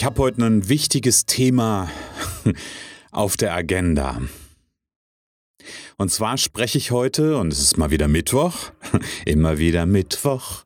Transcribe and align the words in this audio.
Ich 0.00 0.06
habe 0.06 0.22
heute 0.22 0.42
ein 0.46 0.66
wichtiges 0.70 1.26
Thema 1.26 1.90
auf 3.12 3.36
der 3.36 3.52
Agenda. 3.52 4.22
Und 5.98 6.10
zwar 6.10 6.38
spreche 6.38 6.78
ich 6.78 6.90
heute, 6.90 7.36
und 7.36 7.52
es 7.52 7.60
ist 7.60 7.76
mal 7.76 7.90
wieder 7.90 8.08
Mittwoch, 8.08 8.72
immer 9.26 9.58
wieder 9.58 9.84
Mittwoch, 9.84 10.62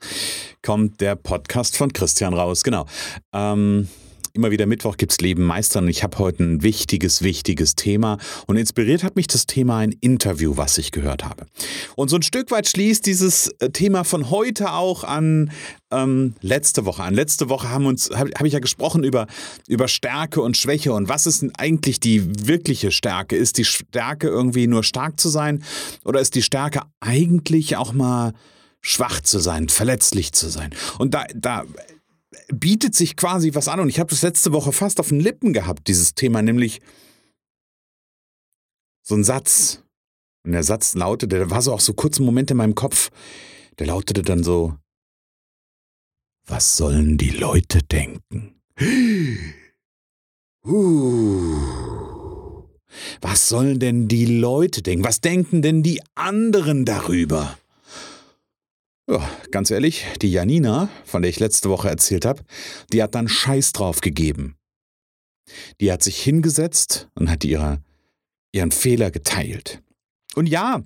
kommt 0.62 1.00
der 1.00 1.16
Podcast 1.16 1.76
von 1.76 1.92
Christian 1.92 2.32
raus. 2.32 2.62
Genau. 2.62 2.86
Ähm, 3.32 3.88
Immer 4.36 4.50
wieder 4.50 4.66
Mittwoch 4.66 4.96
gibt's 4.96 5.20
Leben 5.20 5.44
meistern 5.44 5.84
und 5.84 5.90
ich 5.90 6.02
habe 6.02 6.18
heute 6.18 6.42
ein 6.42 6.62
wichtiges, 6.64 7.22
wichtiges 7.22 7.76
Thema 7.76 8.18
und 8.48 8.56
inspiriert 8.56 9.04
hat 9.04 9.14
mich 9.14 9.28
das 9.28 9.46
Thema 9.46 9.78
ein 9.78 9.92
Interview, 10.00 10.56
was 10.56 10.76
ich 10.76 10.90
gehört 10.90 11.24
habe. 11.24 11.46
Und 11.94 12.08
so 12.08 12.16
ein 12.16 12.22
Stück 12.22 12.50
weit 12.50 12.66
schließt 12.66 13.06
dieses 13.06 13.46
äh, 13.60 13.70
Thema 13.70 14.02
von 14.02 14.30
heute 14.30 14.72
auch 14.72 15.04
an 15.04 15.52
ähm, 15.92 16.34
letzte 16.40 16.84
Woche 16.84 17.04
an. 17.04 17.14
Letzte 17.14 17.48
Woche 17.48 17.68
haben 17.68 17.86
uns 17.86 18.10
habe 18.10 18.32
hab 18.36 18.44
ich 18.44 18.52
ja 18.52 18.58
gesprochen 18.58 19.04
über 19.04 19.28
über 19.68 19.86
Stärke 19.86 20.42
und 20.42 20.56
Schwäche 20.56 20.92
und 20.92 21.08
was 21.08 21.28
ist 21.28 21.42
denn 21.42 21.52
eigentlich 21.56 22.00
die 22.00 22.48
wirkliche 22.48 22.90
Stärke? 22.90 23.36
Ist 23.36 23.56
die 23.56 23.64
Stärke 23.64 24.26
irgendwie 24.26 24.66
nur 24.66 24.82
stark 24.82 25.20
zu 25.20 25.28
sein 25.28 25.62
oder 26.04 26.18
ist 26.18 26.34
die 26.34 26.42
Stärke 26.42 26.80
eigentlich 26.98 27.76
auch 27.76 27.92
mal 27.92 28.32
schwach 28.80 29.20
zu 29.20 29.38
sein, 29.38 29.68
verletzlich 29.68 30.32
zu 30.32 30.48
sein? 30.48 30.74
Und 30.98 31.14
da 31.14 31.24
da 31.36 31.62
bietet 32.52 32.94
sich 32.94 33.16
quasi 33.16 33.54
was 33.54 33.68
an. 33.68 33.80
Und 33.80 33.88
ich 33.88 33.98
habe 33.98 34.10
das 34.10 34.22
letzte 34.22 34.52
Woche 34.52 34.72
fast 34.72 35.00
auf 35.00 35.08
den 35.08 35.20
Lippen 35.20 35.52
gehabt, 35.52 35.88
dieses 35.88 36.14
Thema, 36.14 36.42
nämlich 36.42 36.80
so 39.02 39.14
ein 39.14 39.24
Satz. 39.24 39.82
Und 40.44 40.52
der 40.52 40.62
Satz 40.62 40.94
lautete, 40.94 41.38
der 41.38 41.50
war 41.50 41.62
so 41.62 41.72
auch 41.72 41.80
so 41.80 41.94
kurz 41.94 42.18
einen 42.18 42.26
Moment 42.26 42.50
in 42.50 42.56
meinem 42.56 42.74
Kopf, 42.74 43.10
der 43.78 43.86
lautete 43.86 44.22
dann 44.22 44.44
so, 44.44 44.76
was 46.46 46.76
sollen 46.76 47.16
die 47.16 47.30
Leute 47.30 47.82
denken? 47.82 48.60
Was 53.20 53.48
sollen 53.48 53.80
denn 53.80 54.06
die 54.06 54.24
Leute 54.24 54.80
denken? 54.80 55.04
Was 55.04 55.20
denken 55.20 55.62
denn 55.62 55.82
die 55.82 56.00
anderen 56.14 56.84
darüber? 56.84 57.58
Ja, 59.08 59.28
ganz 59.50 59.70
ehrlich, 59.70 60.06
die 60.22 60.32
Janina, 60.32 60.88
von 61.04 61.20
der 61.20 61.28
ich 61.28 61.38
letzte 61.38 61.68
Woche 61.68 61.88
erzählt 61.88 62.24
habe, 62.24 62.42
die 62.92 63.02
hat 63.02 63.14
dann 63.14 63.28
Scheiß 63.28 63.72
drauf 63.72 64.00
gegeben. 64.00 64.56
Die 65.80 65.92
hat 65.92 66.02
sich 66.02 66.22
hingesetzt 66.22 67.10
und 67.14 67.30
hat 67.30 67.44
ihre, 67.44 67.82
ihren 68.52 68.70
Fehler 68.70 69.10
geteilt. 69.10 69.82
Und 70.34 70.48
ja, 70.48 70.82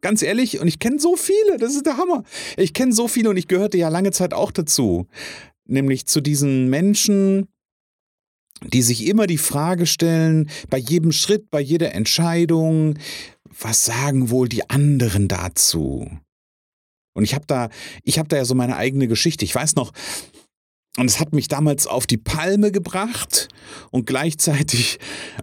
ganz 0.00 0.22
ehrlich, 0.22 0.60
und 0.60 0.68
ich 0.68 0.78
kenne 0.78 1.00
so 1.00 1.16
viele, 1.16 1.56
das 1.58 1.74
ist 1.74 1.86
der 1.86 1.96
Hammer. 1.96 2.22
Ich 2.56 2.72
kenne 2.72 2.92
so 2.92 3.08
viele 3.08 3.30
und 3.30 3.36
ich 3.36 3.48
gehörte 3.48 3.78
ja 3.78 3.88
lange 3.88 4.12
Zeit 4.12 4.32
auch 4.32 4.52
dazu. 4.52 5.08
Nämlich 5.64 6.06
zu 6.06 6.20
diesen 6.20 6.70
Menschen, 6.70 7.48
die 8.62 8.82
sich 8.82 9.08
immer 9.08 9.26
die 9.26 9.38
Frage 9.38 9.86
stellen, 9.86 10.48
bei 10.70 10.78
jedem 10.78 11.10
Schritt, 11.10 11.50
bei 11.50 11.60
jeder 11.60 11.96
Entscheidung, 11.96 12.96
was 13.60 13.84
sagen 13.84 14.30
wohl 14.30 14.48
die 14.48 14.70
anderen 14.70 15.26
dazu? 15.26 16.08
Und 17.16 17.24
ich 17.24 17.34
habe 17.34 17.46
da, 17.46 17.70
ich 18.04 18.18
habe 18.18 18.28
da 18.28 18.36
ja 18.36 18.44
so 18.44 18.54
meine 18.54 18.76
eigene 18.76 19.08
Geschichte. 19.08 19.44
Ich 19.44 19.54
weiß 19.54 19.74
noch, 19.74 19.92
und 20.98 21.06
es 21.06 21.20
hat 21.20 21.34
mich 21.34 21.48
damals 21.48 21.86
auf 21.86 22.06
die 22.06 22.16
Palme 22.16 22.72
gebracht 22.72 23.48
und 23.90 24.06
gleichzeitig, 24.06 24.98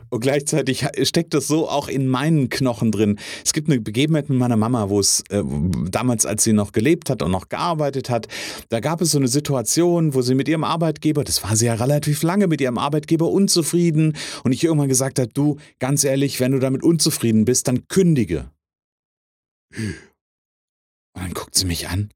und 0.09 0.21
gleichzeitig 0.21 0.85
steckt 1.03 1.33
das 1.33 1.47
so 1.47 1.69
auch 1.69 1.87
in 1.87 2.07
meinen 2.07 2.49
Knochen 2.49 2.91
drin. 2.91 3.19
Es 3.45 3.53
gibt 3.53 3.69
eine 3.69 3.79
Begebenheit 3.79 4.29
mit 4.29 4.39
meiner 4.39 4.57
Mama, 4.57 4.89
wo 4.89 4.99
es 4.99 5.23
äh, 5.29 5.43
damals, 5.89 6.25
als 6.25 6.43
sie 6.43 6.53
noch 6.53 6.71
gelebt 6.71 7.09
hat 7.09 7.21
und 7.21 7.31
noch 7.31 7.49
gearbeitet 7.49 8.09
hat, 8.09 8.27
da 8.69 8.79
gab 8.79 9.01
es 9.01 9.11
so 9.11 9.19
eine 9.19 9.27
Situation, 9.27 10.15
wo 10.15 10.23
sie 10.23 10.33
mit 10.33 10.47
ihrem 10.47 10.63
Arbeitgeber, 10.63 11.23
das 11.23 11.43
war 11.43 11.55
sie 11.55 11.67
ja 11.67 11.75
relativ 11.75 12.23
lange 12.23 12.47
mit 12.47 12.59
ihrem 12.59 12.79
Arbeitgeber 12.79 13.29
unzufrieden 13.29 14.15
und 14.43 14.53
ich 14.53 14.63
irgendwann 14.63 14.89
gesagt 14.89 15.19
habe, 15.19 15.29
du, 15.31 15.57
ganz 15.79 16.03
ehrlich, 16.03 16.39
wenn 16.39 16.51
du 16.51 16.59
damit 16.59 16.83
unzufrieden 16.83 17.45
bist, 17.45 17.67
dann 17.67 17.87
kündige. 17.87 18.49
Und 21.13 21.23
dann 21.23 21.33
guckt 21.33 21.55
sie 21.55 21.65
mich 21.65 21.87
an. 21.87 22.11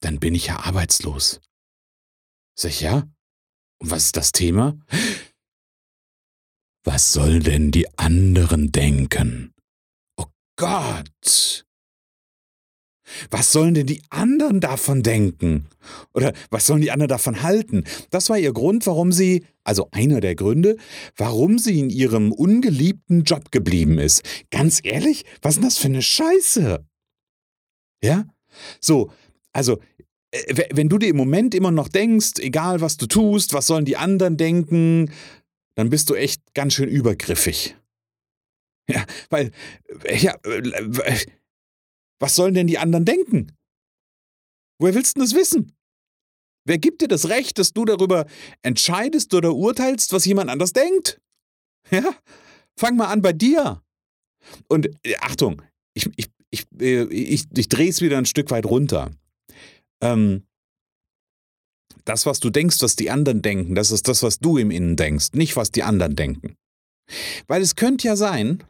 Dann 0.00 0.20
bin 0.20 0.34
ich 0.34 0.46
ja 0.46 0.60
arbeitslos. 0.60 1.40
Sag 2.56 2.70
ich, 2.70 2.80
ja? 2.80 3.08
Und 3.78 3.90
was 3.90 4.04
ist 4.04 4.16
das 4.16 4.32
Thema? 4.32 4.78
Was 6.84 7.12
sollen 7.12 7.42
denn 7.42 7.70
die 7.70 7.88
anderen 7.98 8.70
denken? 8.70 9.54
Oh 10.16 10.26
Gott! 10.56 11.64
Was 13.30 13.52
sollen 13.52 13.74
denn 13.74 13.86
die 13.86 14.02
anderen 14.10 14.60
davon 14.60 15.02
denken? 15.02 15.66
Oder 16.14 16.32
was 16.50 16.66
sollen 16.66 16.80
die 16.80 16.90
anderen 16.90 17.08
davon 17.08 17.42
halten? 17.42 17.84
Das 18.10 18.28
war 18.28 18.38
ihr 18.38 18.52
Grund, 18.52 18.86
warum 18.86 19.12
sie, 19.12 19.46
also 19.62 19.88
einer 19.92 20.20
der 20.20 20.34
Gründe, 20.34 20.76
warum 21.16 21.58
sie 21.58 21.80
in 21.80 21.90
ihrem 21.90 22.32
ungeliebten 22.32 23.24
Job 23.24 23.50
geblieben 23.50 23.98
ist. 23.98 24.22
Ganz 24.50 24.80
ehrlich, 24.82 25.24
was 25.42 25.54
ist 25.54 25.56
denn 25.56 25.64
das 25.64 25.78
für 25.78 25.88
eine 25.88 26.02
Scheiße? 26.02 26.84
Ja? 28.04 28.26
So, 28.80 29.10
also 29.52 29.80
äh, 30.30 30.66
wenn 30.72 30.88
du 30.88 30.98
dir 30.98 31.08
im 31.08 31.16
Moment 31.16 31.54
immer 31.54 31.70
noch 31.70 31.88
denkst, 31.88 32.34
egal 32.38 32.80
was 32.80 32.96
du 32.96 33.06
tust, 33.06 33.54
was 33.54 33.66
sollen 33.66 33.86
die 33.86 33.96
anderen 33.96 34.36
denken, 34.36 35.10
dann 35.74 35.90
bist 35.90 36.10
du 36.10 36.14
echt 36.14 36.54
ganz 36.54 36.74
schön 36.74 36.88
übergriffig. 36.88 37.76
Ja, 38.88 39.06
weil, 39.30 39.50
äh, 40.04 40.16
ja, 40.18 40.34
äh, 40.44 41.26
was 42.20 42.36
sollen 42.36 42.54
denn 42.54 42.66
die 42.66 42.78
anderen 42.78 43.06
denken? 43.06 43.52
Woher 44.78 44.94
willst 44.94 45.16
du 45.16 45.20
das 45.20 45.34
wissen? 45.34 45.72
Wer 46.66 46.78
gibt 46.78 47.00
dir 47.00 47.08
das 47.08 47.28
Recht, 47.28 47.58
dass 47.58 47.72
du 47.72 47.84
darüber 47.84 48.26
entscheidest 48.62 49.32
oder 49.32 49.54
urteilst, 49.54 50.12
was 50.12 50.24
jemand 50.24 50.50
anders 50.50 50.72
denkt? 50.72 51.20
Ja, 51.90 52.14
fang 52.78 52.96
mal 52.96 53.08
an 53.08 53.22
bei 53.22 53.32
dir. 53.32 53.82
Und 54.68 54.88
Achtung, 55.20 55.62
ich, 55.94 56.08
ich, 56.16 56.28
ich, 56.54 56.66
äh, 56.80 57.04
ich, 57.04 57.44
ich 57.54 57.68
drehe 57.68 57.90
es 57.90 58.00
wieder 58.00 58.18
ein 58.18 58.26
Stück 58.26 58.50
weit 58.50 58.66
runter. 58.66 59.10
Ähm, 60.00 60.44
das, 62.04 62.26
was 62.26 62.40
du 62.40 62.50
denkst, 62.50 62.80
was 62.80 62.96
die 62.96 63.10
anderen 63.10 63.42
denken, 63.42 63.74
das 63.74 63.90
ist 63.90 64.08
das, 64.08 64.22
was 64.22 64.38
du 64.38 64.58
im 64.58 64.70
Innen 64.70 64.96
denkst, 64.96 65.32
nicht 65.32 65.56
was 65.56 65.70
die 65.70 65.82
anderen 65.82 66.16
denken. 66.16 66.56
Weil 67.46 67.62
es 67.62 67.76
könnte 67.76 68.06
ja 68.06 68.16
sein, 68.16 68.62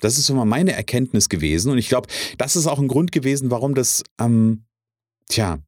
das 0.00 0.18
ist 0.18 0.30
immer 0.30 0.44
meine 0.44 0.72
Erkenntnis 0.72 1.28
gewesen 1.28 1.72
und 1.72 1.78
ich 1.78 1.88
glaube, 1.88 2.08
das 2.36 2.56
ist 2.56 2.66
auch 2.66 2.78
ein 2.78 2.88
Grund 2.88 3.12
gewesen, 3.12 3.50
warum 3.50 3.74
das, 3.74 4.04
ähm, 4.20 4.64
tja, 5.28 5.58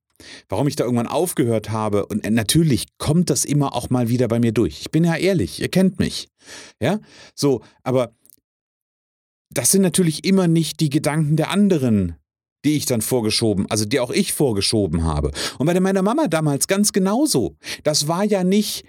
warum 0.49 0.69
ich 0.69 0.77
da 0.77 0.85
irgendwann 0.85 1.07
aufgehört 1.07 1.71
habe. 1.71 2.07
Und 2.07 2.25
äh, 2.25 2.31
natürlich 2.31 2.87
kommt 2.99 3.31
das 3.31 3.45
immer 3.45 3.75
auch 3.75 3.91
mal 3.91 4.09
wieder 4.09 4.29
bei 4.29 4.39
mir 4.39 4.53
durch. 4.53 4.81
Ich 4.81 4.91
bin 4.91 5.05
ja 5.05 5.17
ehrlich, 5.17 5.61
ihr 5.61 5.69
kennt 5.69 5.99
mich. 5.99 6.29
Ja, 6.81 7.01
so, 7.35 7.63
aber 7.83 8.13
das 9.53 9.71
sind 9.71 9.83
natürlich 9.83 10.25
immer 10.25 10.49
nicht 10.49 10.81
die 10.81 10.91
Gedanken 10.91 11.37
der 11.37 11.51
anderen, 11.51 12.17
die 12.65 12.77
ich 12.77 12.87
dann 12.87 13.01
vorgeschoben, 13.01 13.67
also 13.71 13.85
die 13.85 14.01
auch 14.01 14.11
ich 14.11 14.33
vorgeschoben 14.33 15.05
habe. 15.05 15.33
Und 15.59 15.67
bei 15.67 15.79
meiner 15.81 16.03
Mama 16.03 16.29
damals 16.29 16.67
ganz 16.67 16.93
genauso. 16.93 17.57
Das 17.83 18.07
war 18.07 18.25
ja 18.25 18.45
nicht, 18.45 18.85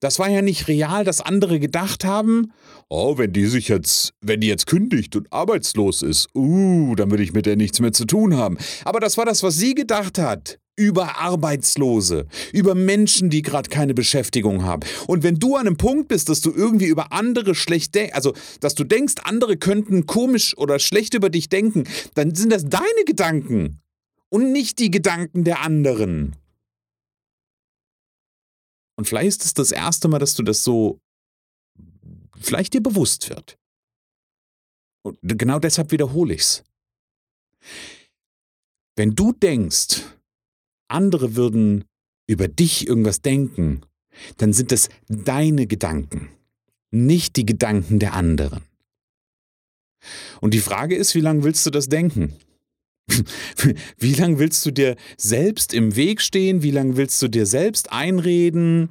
das 0.00 0.18
war 0.18 0.28
ja 0.28 0.42
nicht 0.42 0.66
real, 0.66 1.04
dass 1.04 1.20
andere 1.20 1.60
gedacht 1.60 2.04
haben, 2.04 2.52
oh, 2.88 3.18
wenn 3.18 3.32
die 3.32 3.46
sich 3.46 3.68
jetzt, 3.68 4.14
wenn 4.20 4.40
die 4.40 4.48
jetzt 4.48 4.66
kündigt 4.66 5.14
und 5.14 5.32
arbeitslos 5.32 6.02
ist, 6.02 6.28
uh, 6.34 6.94
dann 6.96 7.10
würde 7.10 7.22
ich 7.22 7.32
mit 7.32 7.46
der 7.46 7.56
nichts 7.56 7.80
mehr 7.80 7.92
zu 7.92 8.06
tun 8.06 8.36
haben. 8.36 8.58
Aber 8.84 8.98
das 9.00 9.18
war 9.18 9.26
das, 9.26 9.42
was 9.42 9.56
sie 9.56 9.74
gedacht 9.74 10.18
hat 10.18 10.58
über 10.76 11.18
Arbeitslose, 11.18 12.26
über 12.52 12.74
Menschen, 12.74 13.28
die 13.28 13.42
gerade 13.42 13.68
keine 13.68 13.92
Beschäftigung 13.92 14.64
haben. 14.64 14.80
Und 15.06 15.22
wenn 15.22 15.34
du 15.38 15.56
an 15.56 15.66
einem 15.66 15.76
Punkt 15.76 16.08
bist, 16.08 16.30
dass 16.30 16.40
du 16.40 16.50
irgendwie 16.50 16.86
über 16.86 17.12
andere 17.12 17.54
schlecht 17.54 17.94
denkst, 17.94 18.14
also 18.14 18.32
dass 18.60 18.74
du 18.74 18.84
denkst, 18.84 19.16
andere 19.24 19.58
könnten 19.58 20.06
komisch 20.06 20.56
oder 20.56 20.78
schlecht 20.78 21.12
über 21.12 21.28
dich 21.28 21.50
denken, 21.50 21.84
dann 22.14 22.34
sind 22.34 22.50
das 22.50 22.64
deine 22.64 23.04
Gedanken 23.04 23.80
und 24.30 24.52
nicht 24.52 24.78
die 24.78 24.90
Gedanken 24.90 25.44
der 25.44 25.62
anderen. 25.62 26.36
Und 29.00 29.06
vielleicht 29.06 29.28
ist 29.28 29.46
es 29.46 29.54
das 29.54 29.72
erste 29.72 30.08
Mal, 30.08 30.18
dass 30.18 30.34
du 30.34 30.42
das 30.42 30.62
so 30.62 31.00
vielleicht 32.38 32.74
dir 32.74 32.82
bewusst 32.82 33.30
wird. 33.30 33.58
Und 35.00 35.16
genau 35.22 35.58
deshalb 35.58 35.90
wiederhole 35.90 36.34
ich 36.34 36.42
es. 36.42 36.64
Wenn 38.96 39.14
du 39.14 39.32
denkst, 39.32 40.02
andere 40.88 41.34
würden 41.34 41.86
über 42.26 42.46
dich 42.46 42.86
irgendwas 42.88 43.22
denken, 43.22 43.86
dann 44.36 44.52
sind 44.52 44.70
das 44.70 44.90
deine 45.08 45.66
Gedanken, 45.66 46.28
nicht 46.90 47.36
die 47.36 47.46
Gedanken 47.46 48.00
der 48.00 48.12
anderen. 48.12 48.66
Und 50.42 50.52
die 50.52 50.60
Frage 50.60 50.94
ist, 50.94 51.14
wie 51.14 51.20
lange 51.20 51.42
willst 51.42 51.64
du 51.64 51.70
das 51.70 51.88
denken? 51.88 52.36
Wie 53.98 54.14
lange 54.14 54.38
willst 54.38 54.64
du 54.66 54.70
dir 54.70 54.96
selbst 55.16 55.74
im 55.74 55.96
Weg 55.96 56.20
stehen? 56.20 56.62
Wie 56.62 56.70
lange 56.70 56.96
willst 56.96 57.20
du 57.22 57.28
dir 57.28 57.46
selbst 57.46 57.92
einreden? 57.92 58.90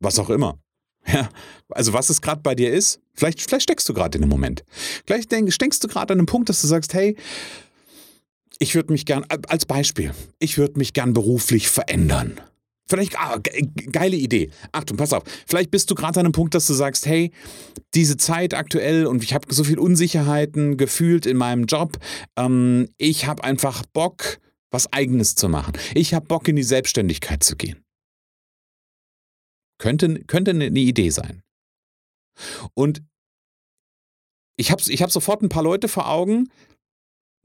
Was 0.00 0.18
auch 0.18 0.30
immer. 0.30 0.58
Ja, 1.06 1.28
also 1.70 1.92
was 1.92 2.10
es 2.10 2.20
gerade 2.20 2.42
bei 2.42 2.54
dir 2.54 2.72
ist, 2.72 3.00
vielleicht, 3.12 3.40
vielleicht 3.40 3.64
steckst 3.64 3.88
du 3.88 3.94
gerade 3.94 4.18
in 4.18 4.24
einem 4.24 4.30
Moment. 4.30 4.64
Vielleicht 5.04 5.32
denk, 5.32 5.52
steckst 5.52 5.82
du 5.82 5.88
gerade 5.88 6.12
an 6.12 6.20
einem 6.20 6.26
Punkt, 6.26 6.48
dass 6.48 6.60
du 6.60 6.68
sagst, 6.68 6.94
hey, 6.94 7.16
ich 8.58 8.76
würde 8.76 8.92
mich 8.92 9.04
gern, 9.04 9.24
als 9.48 9.66
Beispiel, 9.66 10.14
ich 10.38 10.58
würde 10.58 10.78
mich 10.78 10.92
gern 10.92 11.12
beruflich 11.12 11.68
verändern. 11.68 12.40
Vielleicht, 12.92 13.18
ah, 13.18 13.38
geile 13.90 14.16
Idee. 14.16 14.50
Achtung, 14.70 14.98
pass 14.98 15.14
auf. 15.14 15.22
Vielleicht 15.46 15.70
bist 15.70 15.90
du 15.90 15.94
gerade 15.94 16.20
an 16.20 16.26
einem 16.26 16.32
Punkt, 16.32 16.54
dass 16.54 16.66
du 16.66 16.74
sagst, 16.74 17.06
hey, 17.06 17.32
diese 17.94 18.18
Zeit 18.18 18.52
aktuell 18.52 19.06
und 19.06 19.22
ich 19.24 19.32
habe 19.32 19.46
so 19.54 19.64
viel 19.64 19.78
Unsicherheiten 19.78 20.76
gefühlt 20.76 21.24
in 21.24 21.38
meinem 21.38 21.64
Job. 21.64 21.96
Ähm, 22.36 22.90
ich 22.98 23.26
habe 23.26 23.44
einfach 23.44 23.86
Bock, 23.94 24.40
was 24.70 24.92
Eigenes 24.92 25.36
zu 25.36 25.48
machen. 25.48 25.72
Ich 25.94 26.12
habe 26.12 26.26
Bock, 26.26 26.46
in 26.48 26.56
die 26.56 26.62
Selbstständigkeit 26.62 27.42
zu 27.42 27.56
gehen. 27.56 27.82
Könnte, 29.78 30.22
könnte 30.24 30.50
eine 30.50 30.66
Idee 30.66 31.08
sein. 31.08 31.42
Und 32.74 33.02
ich 34.58 34.70
habe 34.70 34.82
ich 34.86 35.02
hab 35.02 35.10
sofort 35.10 35.40
ein 35.40 35.48
paar 35.48 35.62
Leute 35.62 35.88
vor 35.88 36.10
Augen, 36.10 36.50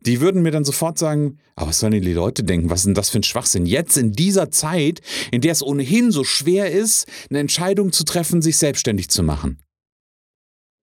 die 0.02 0.22
würden 0.22 0.42
mir 0.42 0.52
dann 0.52 0.66
sofort 0.66 0.98
sagen, 0.98 1.40
aber 1.56 1.70
was 1.70 1.80
sollen 1.80 1.92
die 1.92 2.14
Leute 2.14 2.44
denken? 2.44 2.70
Was 2.70 2.82
ist 2.82 2.86
denn 2.86 2.94
das 2.94 3.10
für 3.10 3.20
ein 3.20 3.24
Schwachsinn? 3.24 3.66
Jetzt 3.66 3.98
in 3.98 4.14
dieser 4.14 4.52
Zeit, 4.52 5.02
in 5.32 5.42
der 5.42 5.52
es 5.52 5.64
ohnehin 5.64 6.12
so 6.12 6.24
schwer 6.24 6.72
ist, 6.72 7.08
eine 7.30 7.40
Entscheidung 7.40 7.92
zu 7.92 8.04
treffen, 8.04 8.42
sich 8.42 8.58
selbstständig 8.58 9.10
zu 9.10 9.24
machen. 9.24 9.60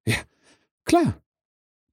Ja, 0.06 0.16
klar. 0.84 1.20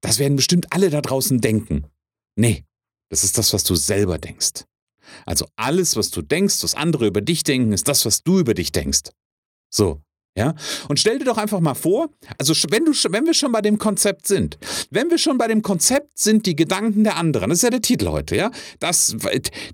Das 0.00 0.18
werden 0.18 0.36
bestimmt 0.36 0.72
alle 0.72 0.90
da 0.90 1.00
draußen 1.00 1.40
denken. 1.40 1.86
Nee, 2.34 2.64
das 3.08 3.24
ist 3.24 3.38
das, 3.38 3.52
was 3.52 3.62
du 3.62 3.76
selber 3.76 4.18
denkst. 4.18 4.64
Also 5.26 5.46
alles, 5.56 5.96
was 5.96 6.10
du 6.10 6.22
denkst, 6.22 6.62
was 6.62 6.74
andere 6.74 7.06
über 7.06 7.20
dich 7.20 7.44
denken, 7.44 7.72
ist 7.72 7.86
das, 7.88 8.04
was 8.04 8.22
du 8.22 8.40
über 8.40 8.54
dich 8.54 8.72
denkst. 8.72 9.10
So, 9.70 10.02
ja? 10.36 10.54
Und 10.88 10.98
stell 10.98 11.18
dir 11.18 11.24
doch 11.24 11.38
einfach 11.38 11.60
mal 11.60 11.74
vor, 11.74 12.10
also 12.38 12.54
wenn, 12.70 12.84
du, 12.84 12.92
wenn 12.92 13.26
wir 13.26 13.34
schon 13.34 13.52
bei 13.52 13.60
dem 13.60 13.78
Konzept 13.78 14.26
sind, 14.26 14.58
wenn 14.90 15.10
wir 15.10 15.18
schon 15.18 15.38
bei 15.38 15.48
dem 15.48 15.62
Konzept 15.62 16.18
sind, 16.18 16.46
die 16.46 16.56
Gedanken 16.56 17.04
der 17.04 17.16
anderen, 17.16 17.50
das 17.50 17.58
ist 17.58 17.64
ja 17.64 17.70
der 17.70 17.82
Titel 17.82 18.08
heute, 18.08 18.36
ja? 18.36 18.50
Das, 18.80 19.16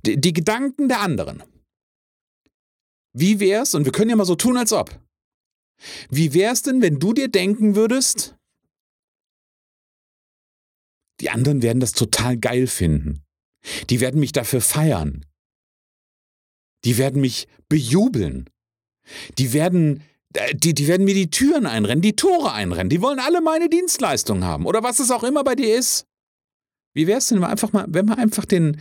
die, 0.05 0.33
Gedanken 0.33 0.89
der 0.89 1.01
anderen. 1.01 1.43
Wie 3.13 3.41
wär's, 3.41 3.75
und 3.75 3.85
wir 3.85 3.93
können 3.93 4.11
ja 4.11 4.17
mal 4.17 4.25
so 4.25 4.37
tun, 4.37 4.57
als 4.57 4.73
ob. 4.73 4.99
Wie 6.11 6.35
wär's 6.35 6.63
denn, 6.63 6.83
wenn 6.83 6.99
du 6.99 7.13
dir 7.13 7.29
denken 7.29 7.77
würdest, 7.77 8.35
die 11.21 11.31
anderen 11.31 11.63
werden 11.63 11.81
das 11.81 11.93
total 11.93 12.37
geil 12.37 12.67
finden. 12.67 13.23
Die 13.91 14.01
werden 14.01 14.21
mich 14.21 14.33
dafür 14.33 14.61
feiern. 14.61 15.25
Die 16.85 16.97
werden 16.97 17.21
mich 17.21 17.49
bejubeln. 17.69 18.49
Die 19.37 19.53
werden 19.53 20.03
die, 20.31 20.75
die 20.75 20.87
werden 20.87 21.05
mir 21.05 21.15
die 21.15 21.31
Türen 21.31 21.67
einrennen, 21.67 22.03
die 22.03 22.17
Tore 22.17 22.53
einrennen. 22.53 22.91
Die 22.91 23.01
wollen 23.01 23.19
alle 23.19 23.41
meine 23.41 23.69
Dienstleistung 23.69 24.45
haben. 24.45 24.67
Oder 24.67 24.83
was 24.83 24.99
es 24.99 25.11
auch 25.11 25.25
immer 25.25 25.45
bei 25.45 25.55
dir 25.55 25.77
ist. 25.77 26.07
Wie 26.95 27.07
wäre 27.07 27.19
es 27.19 27.29
denn, 27.29 27.41
wenn 27.41 27.49
einfach 27.49 27.73
mal, 27.73 27.87
wenn 27.89 28.07
wir 28.07 28.19
einfach 28.19 28.45
den, 28.45 28.81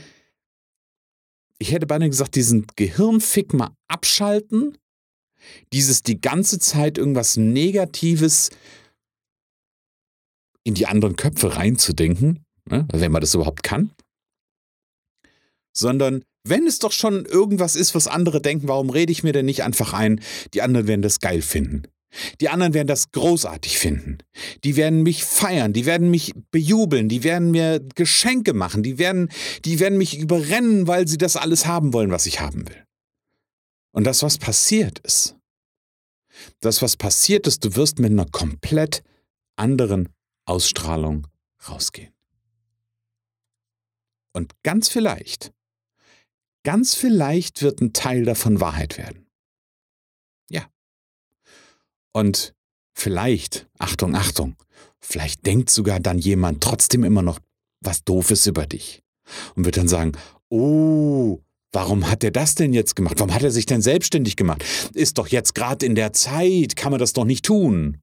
ich 1.59 1.71
hätte 1.71 1.87
beinahe 1.87 2.09
gesagt, 2.09 2.35
diesen 2.35 2.65
Gehirnfick 2.75 3.53
mal 3.53 3.75
abschalten, 3.87 4.77
dieses 5.71 6.03
die 6.03 6.19
ganze 6.19 6.59
Zeit 6.59 6.97
irgendwas 6.97 7.37
Negatives 7.37 8.49
in 10.63 10.73
die 10.73 10.87
anderen 10.87 11.15
Köpfe 11.15 11.55
reinzudenken, 11.55 12.43
ne, 12.65 12.87
wenn 12.91 13.11
man 13.11 13.21
das 13.21 13.35
überhaupt 13.35 13.63
kann, 13.63 13.91
sondern 15.73 16.25
wenn 16.49 16.67
es 16.67 16.79
doch 16.79 16.91
schon 16.91 17.25
irgendwas 17.25 17.75
ist, 17.75 17.95
was 17.95 18.07
andere 18.07 18.41
denken, 18.41 18.67
warum 18.67 18.89
rede 18.89 19.11
ich 19.11 19.23
mir 19.23 19.33
denn 19.33 19.45
nicht 19.45 19.63
einfach 19.63 19.93
ein, 19.93 20.21
die 20.53 20.61
anderen 20.61 20.87
werden 20.87 21.01
das 21.01 21.19
geil 21.19 21.41
finden? 21.41 21.83
Die 22.39 22.49
anderen 22.49 22.73
werden 22.73 22.87
das 22.87 23.11
großartig 23.11 23.77
finden. 23.77 24.19
Die 24.63 24.75
werden 24.75 25.03
mich 25.03 25.23
feiern, 25.23 25.73
die 25.73 25.85
werden 25.85 26.09
mich 26.09 26.33
bejubeln, 26.51 27.09
die 27.09 27.23
werden 27.23 27.51
mir 27.51 27.79
Geschenke 27.95 28.53
machen, 28.53 28.81
die 28.81 28.97
werden, 28.97 29.29
die 29.65 29.79
werden 29.79 29.97
mich 29.97 30.17
überrennen, 30.17 30.87
weil 30.87 31.07
sie 31.07 31.17
das 31.17 31.35
alles 31.35 31.65
haben 31.65 31.93
wollen, 31.93 32.11
was 32.11 32.25
ich 32.25 32.39
haben 32.39 32.67
will. 32.67 32.83
Und 33.91 34.05
das, 34.05 34.23
was 34.23 34.37
passiert 34.37 34.99
ist, 34.99 35.35
das, 36.61 36.81
was 36.81 36.97
passiert 36.97 37.47
ist, 37.47 37.65
du 37.65 37.75
wirst 37.75 37.99
mit 37.99 38.11
einer 38.11 38.25
komplett 38.25 39.03
anderen 39.55 40.09
Ausstrahlung 40.45 41.27
rausgehen. 41.67 42.13
Und 44.33 44.53
ganz 44.63 44.87
vielleicht 44.87 45.51
Ganz 46.67 46.95
vielleicht 46.95 47.61
wird 47.61 47.79
ein 47.79 47.93
Teil 47.93 48.25
davon 48.25 48.59
Wahrheit 48.59 48.97
werden. 48.97 49.25
Ja. 50.49 50.65
Und 52.11 52.55
vielleicht, 52.93 53.69
Achtung, 53.79 54.15
Achtung, 54.15 54.57
vielleicht 54.99 55.45
denkt 55.45 55.69
sogar 55.69 56.01
dann 56.01 56.19
jemand 56.19 56.61
trotzdem 56.61 57.05
immer 57.05 57.21
noch 57.21 57.39
was 57.79 58.03
Doofes 58.03 58.47
über 58.47 58.65
dich 58.65 59.01
und 59.55 59.63
wird 59.63 59.77
dann 59.77 59.87
sagen, 59.87 60.11
oh, 60.49 61.39
Warum 61.71 62.09
hat 62.09 62.23
er 62.23 62.31
das 62.31 62.55
denn 62.55 62.73
jetzt 62.73 62.97
gemacht? 62.97 63.15
Warum 63.19 63.33
hat 63.33 63.43
er 63.43 63.51
sich 63.51 63.65
denn 63.65 63.81
selbstständig 63.81 64.35
gemacht? 64.35 64.63
Ist 64.93 65.17
doch 65.17 65.27
jetzt 65.27 65.55
gerade 65.55 65.85
in 65.85 65.95
der 65.95 66.11
Zeit, 66.11 66.75
kann 66.75 66.91
man 66.91 66.99
das 66.99 67.13
doch 67.13 67.25
nicht 67.25 67.45
tun. 67.45 68.01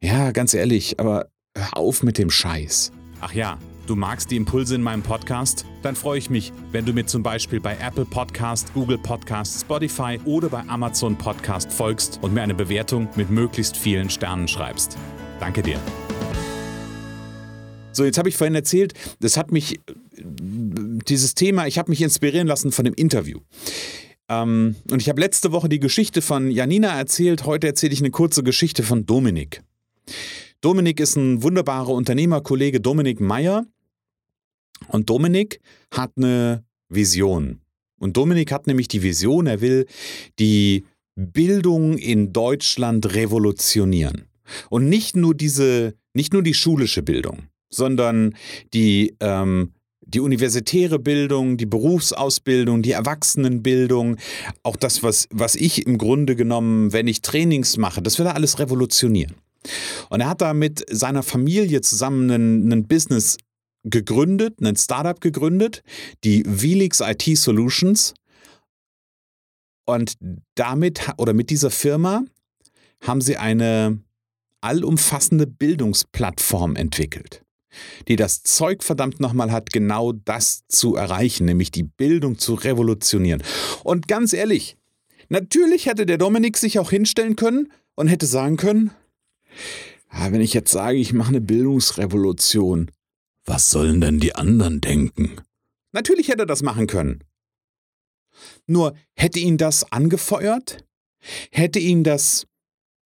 Ja, 0.00 0.30
ganz 0.30 0.54
ehrlich, 0.54 1.00
aber 1.00 1.30
hör 1.56 1.76
auf 1.76 2.04
mit 2.04 2.18
dem 2.18 2.30
Scheiß. 2.30 2.92
Ach 3.20 3.32
ja, 3.32 3.58
Du 3.86 3.96
magst 3.96 4.30
die 4.30 4.36
Impulse 4.36 4.76
in 4.76 4.82
meinem 4.82 5.02
Podcast? 5.02 5.66
Dann 5.82 5.94
freue 5.94 6.16
ich 6.16 6.30
mich, 6.30 6.54
wenn 6.72 6.86
du 6.86 6.94
mir 6.94 7.04
zum 7.04 7.22
Beispiel 7.22 7.60
bei 7.60 7.76
Apple 7.76 8.06
Podcast, 8.06 8.72
Google 8.72 8.96
Podcast, 8.96 9.60
Spotify 9.60 10.18
oder 10.24 10.48
bei 10.48 10.60
Amazon 10.68 11.18
Podcast 11.18 11.70
folgst 11.70 12.18
und 12.22 12.32
mir 12.32 12.40
eine 12.40 12.54
Bewertung 12.54 13.10
mit 13.14 13.28
möglichst 13.28 13.76
vielen 13.76 14.08
Sternen 14.08 14.48
schreibst. 14.48 14.96
Danke 15.38 15.60
dir. 15.60 15.78
So, 17.92 18.06
jetzt 18.06 18.16
habe 18.16 18.30
ich 18.30 18.38
vorhin 18.38 18.54
erzählt, 18.54 18.94
das 19.20 19.36
hat 19.36 19.52
mich, 19.52 19.78
dieses 20.16 21.34
Thema, 21.34 21.66
ich 21.66 21.76
habe 21.76 21.90
mich 21.90 22.00
inspirieren 22.00 22.46
lassen 22.46 22.72
von 22.72 22.86
dem 22.86 22.94
Interview. 22.94 23.40
Ähm, 24.30 24.76
und 24.90 25.02
ich 25.02 25.10
habe 25.10 25.20
letzte 25.20 25.52
Woche 25.52 25.68
die 25.68 25.78
Geschichte 25.78 26.22
von 26.22 26.50
Janina 26.50 26.98
erzählt, 26.98 27.44
heute 27.44 27.66
erzähle 27.66 27.92
ich 27.92 28.00
eine 28.00 28.10
kurze 28.10 28.42
Geschichte 28.42 28.82
von 28.82 29.04
Dominik. 29.04 29.62
Dominik 30.62 30.98
ist 31.00 31.16
ein 31.16 31.42
wunderbarer 31.42 31.90
Unternehmerkollege, 31.90 32.80
Dominik 32.80 33.20
Meyer. 33.20 33.66
Und 34.88 35.10
Dominik 35.10 35.60
hat 35.90 36.12
eine 36.16 36.64
Vision. 36.88 37.60
Und 37.98 38.16
Dominik 38.16 38.52
hat 38.52 38.66
nämlich 38.66 38.88
die 38.88 39.02
Vision, 39.02 39.46
er 39.46 39.60
will 39.60 39.86
die 40.38 40.84
Bildung 41.16 41.96
in 41.96 42.32
Deutschland 42.32 43.14
revolutionieren. 43.14 44.26
Und 44.68 44.88
nicht 44.88 45.16
nur 45.16 45.34
diese, 45.34 45.94
nicht 46.12 46.32
nur 46.32 46.42
die 46.42 46.54
schulische 46.54 47.02
Bildung, 47.02 47.44
sondern 47.70 48.34
die, 48.74 49.16
ähm, 49.20 49.72
die 50.00 50.20
universitäre 50.20 50.98
Bildung, 50.98 51.56
die 51.56 51.66
Berufsausbildung, 51.66 52.82
die 52.82 52.92
Erwachsenenbildung, 52.92 54.16
auch 54.62 54.76
das, 54.76 55.02
was, 55.02 55.28
was 55.30 55.54
ich 55.54 55.86
im 55.86 55.98
Grunde 55.98 56.36
genommen, 56.36 56.92
wenn 56.92 57.08
ich 57.08 57.22
Trainings 57.22 57.76
mache, 57.76 58.02
das 58.02 58.18
will 58.18 58.26
er 58.26 58.34
alles 58.34 58.58
revolutionieren. 58.58 59.34
Und 60.10 60.20
er 60.20 60.28
hat 60.28 60.42
da 60.42 60.52
mit 60.52 60.84
seiner 60.90 61.22
Familie 61.22 61.80
zusammen 61.80 62.30
einen, 62.30 62.72
einen 62.72 62.86
Business 62.86 63.38
gegründet, 63.84 64.60
ein 64.60 64.76
Startup 64.76 65.20
gegründet, 65.20 65.82
die 66.24 66.42
Velix 66.46 67.00
IT 67.00 67.22
Solutions. 67.36 68.14
Und 69.84 70.16
damit 70.54 71.12
oder 71.18 71.34
mit 71.34 71.50
dieser 71.50 71.70
Firma 71.70 72.24
haben 73.02 73.20
sie 73.20 73.36
eine 73.36 73.98
allumfassende 74.62 75.46
Bildungsplattform 75.46 76.74
entwickelt, 76.74 77.44
die 78.08 78.16
das 78.16 78.42
Zeug 78.42 78.82
verdammt 78.82 79.20
nochmal 79.20 79.52
hat, 79.52 79.70
genau 79.72 80.12
das 80.12 80.66
zu 80.68 80.96
erreichen, 80.96 81.44
nämlich 81.44 81.70
die 81.70 81.82
Bildung 81.82 82.38
zu 82.38 82.54
revolutionieren. 82.54 83.42
Und 83.82 84.08
ganz 84.08 84.32
ehrlich, 84.32 84.78
natürlich 85.28 85.84
hätte 85.84 86.06
der 86.06 86.16
Dominik 86.16 86.56
sich 86.56 86.78
auch 86.78 86.88
hinstellen 86.88 87.36
können 87.36 87.70
und 87.94 88.08
hätte 88.08 88.24
sagen 88.24 88.56
können, 88.56 88.90
ja, 90.12 90.32
wenn 90.32 90.40
ich 90.40 90.54
jetzt 90.54 90.72
sage, 90.72 90.96
ich 90.96 91.12
mache 91.12 91.28
eine 91.28 91.40
Bildungsrevolution, 91.40 92.90
was 93.44 93.70
sollen 93.70 94.00
denn 94.00 94.20
die 94.20 94.34
anderen 94.34 94.80
denken? 94.80 95.40
Natürlich 95.92 96.28
hätte 96.28 96.42
er 96.42 96.46
das 96.46 96.62
machen 96.62 96.86
können. 96.86 97.24
Nur 98.66 98.96
hätte 99.14 99.38
ihn 99.38 99.58
das 99.58 99.92
angefeuert? 99.92 100.84
Hätte 101.50 101.78
ihn 101.78 102.04
das 102.04 102.46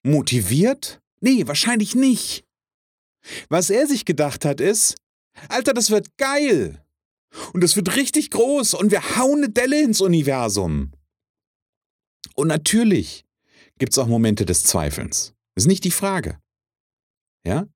motiviert? 0.02 1.00
Nee, 1.20 1.46
wahrscheinlich 1.46 1.94
nicht. 1.94 2.44
Was 3.48 3.70
er 3.70 3.86
sich 3.86 4.04
gedacht 4.04 4.44
hat 4.44 4.60
ist, 4.60 4.96
Alter, 5.48 5.74
das 5.74 5.90
wird 5.90 6.16
geil. 6.16 6.82
Und 7.52 7.62
es 7.62 7.76
wird 7.76 7.96
richtig 7.96 8.30
groß 8.30 8.74
und 8.74 8.90
wir 8.90 9.16
hauen 9.16 9.38
eine 9.38 9.50
Delle 9.50 9.82
ins 9.82 10.00
Universum. 10.00 10.92
Und 12.34 12.48
natürlich 12.48 13.26
gibt 13.78 13.92
es 13.92 13.98
auch 13.98 14.06
Momente 14.06 14.46
des 14.46 14.64
Zweifelns. 14.64 15.34
Das 15.54 15.64
ist 15.64 15.68
nicht 15.68 15.84
die 15.84 15.90
Frage. 15.90 16.40
Ja? 17.44 17.66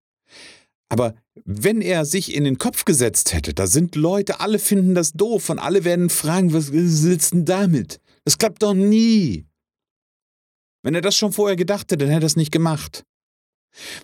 Aber 0.92 1.14
wenn 1.46 1.80
er 1.80 2.04
sich 2.04 2.34
in 2.34 2.44
den 2.44 2.58
Kopf 2.58 2.84
gesetzt 2.84 3.32
hätte, 3.32 3.54
da 3.54 3.66
sind 3.66 3.96
Leute, 3.96 4.40
alle 4.40 4.58
finden 4.58 4.94
das 4.94 5.12
doof 5.12 5.48
und 5.48 5.58
alle 5.58 5.84
werden 5.84 6.10
fragen, 6.10 6.52
was 6.52 6.66
sitzt 6.66 7.32
denn 7.32 7.46
damit? 7.46 7.98
Das 8.26 8.36
klappt 8.36 8.62
doch 8.62 8.74
nie. 8.74 9.46
Wenn 10.82 10.94
er 10.94 11.00
das 11.00 11.16
schon 11.16 11.32
vorher 11.32 11.56
gedacht 11.56 11.90
hätte, 11.90 12.04
dann 12.04 12.10
hätte 12.10 12.26
er 12.26 12.26
es 12.26 12.36
nicht 12.36 12.52
gemacht. 12.52 13.04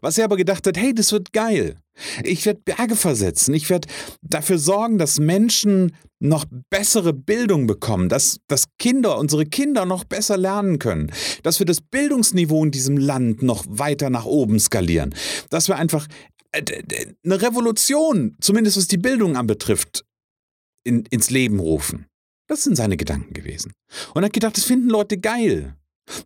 Was 0.00 0.16
er 0.16 0.24
aber 0.24 0.38
gedacht 0.38 0.66
hat, 0.66 0.78
hey, 0.78 0.94
das 0.94 1.12
wird 1.12 1.34
geil. 1.34 1.76
Ich 2.24 2.46
werde 2.46 2.62
Berge 2.64 2.96
versetzen. 2.96 3.52
Ich 3.52 3.68
werde 3.68 3.86
dafür 4.22 4.58
sorgen, 4.58 4.96
dass 4.96 5.20
Menschen 5.20 5.94
noch 6.20 6.46
bessere 6.70 7.12
Bildung 7.12 7.66
bekommen, 7.66 8.08
dass, 8.08 8.38
dass 8.46 8.64
Kinder, 8.78 9.18
unsere 9.18 9.44
Kinder 9.44 9.84
noch 9.84 10.04
besser 10.04 10.38
lernen 10.38 10.78
können, 10.78 11.12
dass 11.42 11.58
wir 11.58 11.66
das 11.66 11.82
Bildungsniveau 11.82 12.64
in 12.64 12.70
diesem 12.70 12.96
Land 12.96 13.42
noch 13.42 13.66
weiter 13.68 14.08
nach 14.08 14.24
oben 14.24 14.58
skalieren, 14.58 15.14
dass 15.50 15.68
wir 15.68 15.76
einfach 15.76 16.06
eine 16.52 17.42
Revolution, 17.42 18.36
zumindest 18.40 18.76
was 18.76 18.88
die 18.88 18.96
Bildung 18.96 19.36
anbetrifft, 19.36 20.04
in, 20.84 21.04
ins 21.06 21.30
Leben 21.30 21.60
rufen. 21.60 22.06
Das 22.48 22.64
sind 22.64 22.76
seine 22.76 22.96
Gedanken 22.96 23.34
gewesen. 23.34 23.72
Und 24.14 24.22
er 24.22 24.26
hat 24.26 24.32
gedacht, 24.32 24.56
das 24.56 24.64
finden 24.64 24.88
Leute 24.88 25.18
geil. 25.18 25.76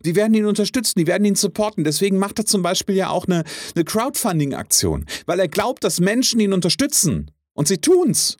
Die 0.05 0.15
werden 0.15 0.33
ihn 0.33 0.45
unterstützen, 0.45 0.99
die 0.99 1.07
werden 1.07 1.25
ihn 1.25 1.35
supporten. 1.35 1.83
Deswegen 1.83 2.17
macht 2.17 2.39
er 2.39 2.45
zum 2.45 2.61
Beispiel 2.61 2.95
ja 2.95 3.09
auch 3.09 3.27
eine, 3.27 3.43
eine 3.75 3.83
Crowdfunding-Aktion, 3.83 5.05
weil 5.25 5.39
er 5.39 5.49
glaubt, 5.49 5.83
dass 5.83 5.99
Menschen 5.99 6.39
ihn 6.39 6.53
unterstützen. 6.53 7.31
Und 7.53 7.67
sie 7.67 7.79
tun's. 7.79 8.37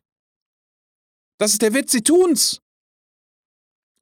Das 1.38 1.52
ist 1.52 1.62
der 1.62 1.74
Witz, 1.74 1.92
sie 1.92 2.02
tun's. 2.02 2.62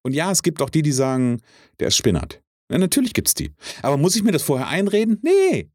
Und 0.04 0.14
ja, 0.14 0.32
es 0.32 0.44
gibt 0.44 0.62
auch 0.62 0.70
die, 0.70 0.84
die 0.84 0.92
sagen, 0.92 1.42
der 1.80 1.88
ist 1.88 1.98
spinnert. 1.98 2.42
Ja, 2.72 2.78
natürlich 2.78 3.14
gibt's 3.14 3.34
die. 3.34 3.52
Aber 3.82 3.98
muss 3.98 4.16
ich 4.16 4.24
mir 4.24 4.32
das 4.32 4.44
vorher 4.44 4.68
einreden? 4.68 5.20
Nee. 5.22 5.70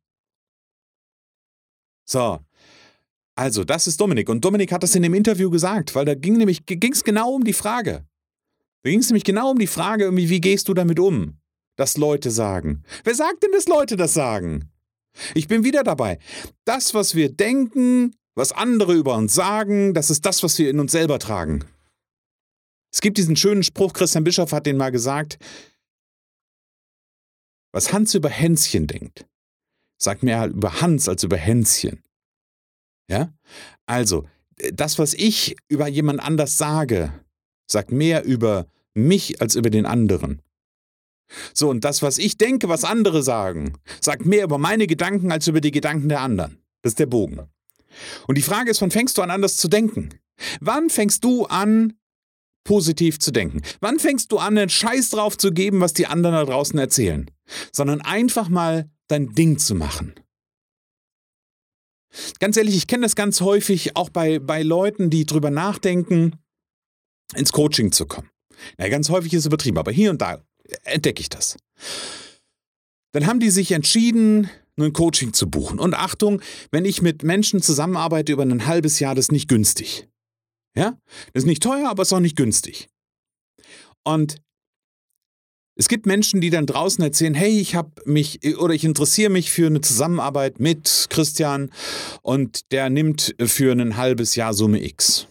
So. 2.06 2.38
Also, 3.34 3.64
das 3.64 3.86
ist 3.86 4.00
Dominik. 4.00 4.30
Und 4.30 4.42
Dominik 4.44 4.72
hat 4.72 4.82
das 4.82 4.94
in 4.94 5.02
dem 5.02 5.12
Interview 5.12 5.50
gesagt, 5.50 5.94
weil 5.94 6.06
da 6.06 6.14
ging 6.14 6.38
nämlich, 6.38 6.64
ging's 6.64 7.04
genau 7.04 7.34
um 7.34 7.44
die 7.44 7.52
Frage. 7.52 8.06
Da 8.82 8.90
ging 8.90 9.00
es 9.00 9.10
nämlich 9.10 9.24
genau 9.24 9.50
um 9.50 9.58
die 9.58 9.66
Frage, 9.66 10.10
wie 10.16 10.40
gehst 10.40 10.68
du 10.68 10.74
damit 10.74 10.98
um? 10.98 11.38
dass 11.76 11.96
Leute 11.96 12.30
sagen. 12.30 12.82
Wer 13.04 13.14
sagt 13.14 13.42
denn, 13.42 13.52
dass 13.52 13.68
Leute 13.68 13.96
das 13.96 14.14
sagen? 14.14 14.70
Ich 15.34 15.48
bin 15.48 15.64
wieder 15.64 15.84
dabei. 15.84 16.18
Das, 16.64 16.94
was 16.94 17.14
wir 17.14 17.30
denken, 17.30 18.14
was 18.34 18.52
andere 18.52 18.94
über 18.94 19.16
uns 19.16 19.34
sagen, 19.34 19.94
das 19.94 20.10
ist 20.10 20.26
das, 20.26 20.42
was 20.42 20.58
wir 20.58 20.68
in 20.68 20.80
uns 20.80 20.92
selber 20.92 21.18
tragen. 21.18 21.64
Es 22.92 23.00
gibt 23.00 23.18
diesen 23.18 23.36
schönen 23.36 23.62
Spruch, 23.62 23.92
Christian 23.92 24.24
Bischoff 24.24 24.52
hat 24.52 24.66
den 24.66 24.76
mal 24.76 24.90
gesagt, 24.90 25.38
was 27.72 27.92
Hans 27.92 28.14
über 28.14 28.30
Hänschen 28.30 28.86
denkt, 28.86 29.26
sagt 29.98 30.22
mehr 30.22 30.46
über 30.46 30.80
Hans 30.80 31.08
als 31.08 31.22
über 31.22 31.36
Hänschen. 31.36 32.02
Ja? 33.08 33.32
Also, 33.86 34.26
das, 34.72 34.98
was 34.98 35.14
ich 35.14 35.56
über 35.68 35.86
jemand 35.88 36.20
anders 36.20 36.58
sage, 36.58 37.12
sagt 37.66 37.92
mehr 37.92 38.24
über 38.24 38.66
mich 38.94 39.40
als 39.40 39.54
über 39.54 39.70
den 39.70 39.86
anderen. 39.86 40.42
So, 41.52 41.70
und 41.70 41.84
das, 41.84 42.02
was 42.02 42.18
ich 42.18 42.38
denke, 42.38 42.68
was 42.68 42.84
andere 42.84 43.22
sagen, 43.22 43.74
sagt 44.00 44.26
mehr 44.26 44.44
über 44.44 44.58
meine 44.58 44.86
Gedanken 44.86 45.32
als 45.32 45.48
über 45.48 45.60
die 45.60 45.72
Gedanken 45.72 46.08
der 46.08 46.20
anderen. 46.20 46.58
Das 46.82 46.92
ist 46.92 46.98
der 46.98 47.06
Bogen. 47.06 47.40
Und 48.26 48.38
die 48.38 48.42
Frage 48.42 48.70
ist, 48.70 48.80
wann 48.80 48.90
fängst 48.90 49.18
du 49.18 49.22
an, 49.22 49.30
anders 49.30 49.56
zu 49.56 49.68
denken? 49.68 50.10
Wann 50.60 50.90
fängst 50.90 51.24
du 51.24 51.46
an, 51.46 51.94
positiv 52.64 53.18
zu 53.18 53.32
denken? 53.32 53.62
Wann 53.80 53.98
fängst 53.98 54.30
du 54.32 54.38
an, 54.38 54.56
einen 54.58 54.68
Scheiß 54.68 55.10
drauf 55.10 55.36
zu 55.38 55.52
geben, 55.52 55.80
was 55.80 55.94
die 55.94 56.06
anderen 56.06 56.36
da 56.36 56.44
draußen 56.44 56.78
erzählen? 56.78 57.30
Sondern 57.72 58.00
einfach 58.00 58.48
mal 58.48 58.88
dein 59.08 59.34
Ding 59.34 59.58
zu 59.58 59.74
machen. 59.74 60.14
Ganz 62.38 62.56
ehrlich, 62.56 62.76
ich 62.76 62.86
kenne 62.86 63.02
das 63.02 63.16
ganz 63.16 63.40
häufig 63.40 63.96
auch 63.96 64.08
bei, 64.08 64.38
bei 64.38 64.62
Leuten, 64.62 65.10
die 65.10 65.26
drüber 65.26 65.50
nachdenken, 65.50 66.36
ins 67.34 67.52
Coaching 67.52 67.92
zu 67.92 68.06
kommen. 68.06 68.30
Na, 68.78 68.88
ganz 68.88 69.10
häufig 69.10 69.32
ist 69.34 69.40
es 69.40 69.46
übertrieben, 69.46 69.78
aber 69.78 69.92
hier 69.92 70.10
und 70.10 70.22
da 70.22 70.42
entdecke 70.84 71.20
ich 71.20 71.28
das. 71.28 71.56
Dann 73.12 73.26
haben 73.26 73.40
die 73.40 73.50
sich 73.50 73.72
entschieden, 73.72 74.50
ein 74.78 74.92
Coaching 74.92 75.32
zu 75.32 75.50
buchen. 75.50 75.78
Und 75.78 75.94
Achtung, 75.94 76.42
wenn 76.70 76.84
ich 76.84 77.02
mit 77.02 77.22
Menschen 77.22 77.62
zusammenarbeite 77.62 78.32
über 78.32 78.42
ein 78.42 78.66
halbes 78.66 79.00
Jahr, 79.00 79.14
das 79.14 79.26
ist 79.26 79.32
nicht 79.32 79.48
günstig. 79.48 80.08
Ja? 80.76 80.98
Das 81.32 81.44
ist 81.44 81.46
nicht 81.46 81.62
teuer, 81.62 81.88
aber 81.88 82.02
es 82.02 82.08
ist 82.08 82.12
auch 82.12 82.20
nicht 82.20 82.36
günstig. 82.36 82.88
Und 84.04 84.36
es 85.78 85.88
gibt 85.88 86.06
Menschen, 86.06 86.40
die 86.40 86.48
dann 86.48 86.66
draußen 86.66 87.04
erzählen, 87.04 87.34
hey, 87.34 87.60
ich 87.60 87.74
habe 87.74 87.92
mich 88.06 88.56
oder 88.58 88.72
ich 88.72 88.84
interessiere 88.84 89.30
mich 89.30 89.50
für 89.50 89.66
eine 89.66 89.82
Zusammenarbeit 89.82 90.58
mit 90.58 91.06
Christian 91.10 91.70
und 92.22 92.72
der 92.72 92.88
nimmt 92.88 93.34
für 93.38 93.72
ein 93.72 93.96
halbes 93.96 94.36
Jahr 94.36 94.54
Summe 94.54 94.82
X. 94.82 95.28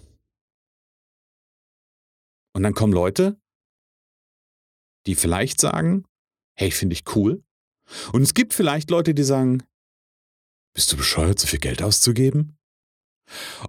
Und 2.54 2.62
dann 2.62 2.76
kommen 2.76 2.94
Leute, 2.94 3.38
die 5.08 5.16
vielleicht 5.16 5.60
sagen, 5.60 6.06
hey, 6.56 6.70
finde 6.70 6.94
ich 6.94 7.16
cool. 7.16 7.44
Und 8.14 8.22
es 8.22 8.36
gibt 8.36 8.54
vielleicht 8.54 8.92
Leute, 8.92 9.16
die 9.16 9.24
sagen, 9.24 9.64
bist 10.76 10.92
du 10.92 10.98
bescheuert, 10.98 11.40
so 11.40 11.48
viel 11.48 11.60
Geld 11.60 11.82
auszugeben? 11.82 12.58